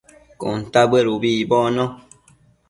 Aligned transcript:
cuntabëd 0.39 1.05
ubi 1.15 1.31
icbocno 1.43 1.85